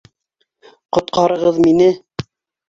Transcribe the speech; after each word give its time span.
Ҡотҡарығыҙ 0.97 1.61
мине! 1.67 1.91